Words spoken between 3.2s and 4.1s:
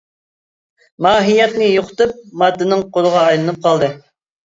ئايلىنىپ قالدى.